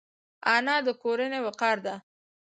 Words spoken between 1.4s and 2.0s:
وقار ده